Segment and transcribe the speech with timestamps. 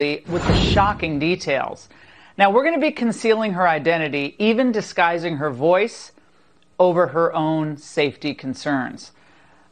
[0.00, 1.88] with the shocking details.
[2.36, 6.10] Now, we're going to be concealing her identity, even disguising her voice
[6.80, 9.12] over her own safety concerns.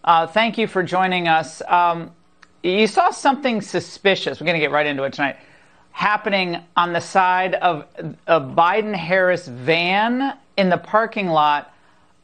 [0.05, 1.61] Uh, thank you for joining us.
[1.67, 2.13] Um,
[2.63, 4.41] you saw something suspicious.
[4.41, 5.39] We're going to get right into it tonight.
[5.91, 7.89] Happening on the side of
[8.29, 11.75] a Biden Harris van in the parking lot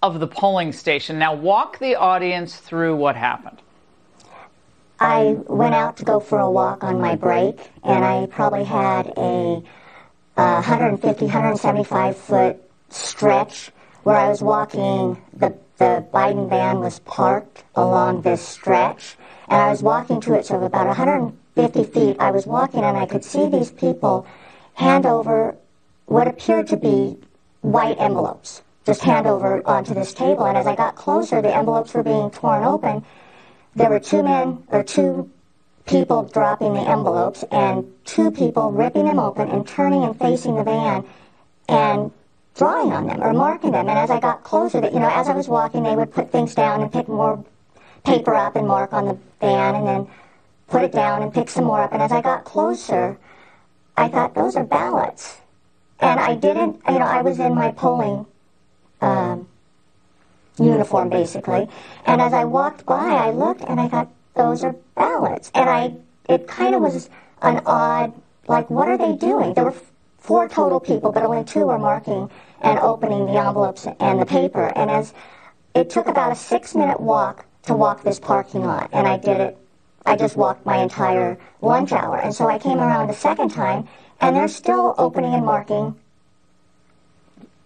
[0.04, 1.18] of the polling station.
[1.18, 3.60] Now, walk the audience through what happened.
[5.18, 9.08] I went out to go for a walk on my break, and I probably had
[9.16, 9.64] a,
[10.36, 12.56] a 150, 175 foot
[12.88, 13.72] stretch
[14.04, 15.20] where I was walking.
[15.32, 19.16] The, the Biden van was parked along this stretch,
[19.48, 22.16] and I was walking to it, so about 150 feet.
[22.20, 24.24] I was walking, and I could see these people
[24.74, 25.56] hand over
[26.06, 27.16] what appeared to be
[27.62, 30.46] white envelopes, just hand over onto this table.
[30.46, 33.04] And as I got closer, the envelopes were being torn open
[33.74, 35.30] there were two men or two
[35.86, 40.64] people dropping the envelopes and two people ripping them open and turning and facing the
[40.64, 41.04] van
[41.68, 42.10] and
[42.54, 43.88] drawing on them or marking them.
[43.88, 46.30] And as I got closer, that you know, as I was walking, they would put
[46.30, 47.42] things down and pick more
[48.04, 50.08] paper up and mark on the van, and then
[50.68, 51.92] put it down and pick some more up.
[51.92, 53.18] And as I got closer,
[53.96, 55.38] I thought those are ballots,
[56.00, 56.80] and I didn't.
[56.88, 58.26] You know, I was in my polling.
[60.58, 61.68] Uniform basically.
[62.06, 65.50] And as I walked by, I looked and I thought, those are ballots.
[65.54, 65.94] And I,
[66.28, 67.10] it kind of was
[67.42, 68.12] an odd,
[68.46, 69.54] like, what are they doing?
[69.54, 69.74] There were
[70.18, 74.72] four total people, but only two were marking and opening the envelopes and the paper.
[74.76, 75.14] And as
[75.74, 79.40] it took about a six minute walk to walk this parking lot, and I did
[79.40, 79.58] it.
[80.06, 82.16] I just walked my entire lunch hour.
[82.18, 83.86] And so I came around the second time,
[84.20, 85.96] and they're still opening and marking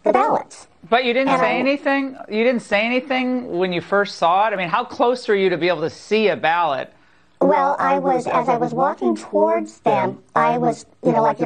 [0.02, 0.66] the ballots.
[0.92, 2.18] But you didn't And say I- anything?
[2.28, 4.52] You didn't say anything when you first saw it?
[4.52, 6.92] I mean, how close were you to be able to see a ballot?
[7.40, 11.40] Well, I was, as I was walking towards them, I was, you know, like